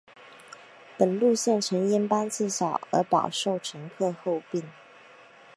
[0.97, 4.63] 本路线曾因班次少而饱受乘客诟病。